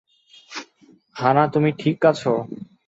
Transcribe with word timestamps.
হা-না, 1.15 1.43
তুমি 1.53 1.69
ঠিক 1.81 1.97
আছো? 2.05 2.33